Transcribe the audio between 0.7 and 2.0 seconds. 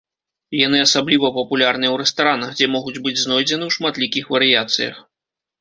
асабліва папулярныя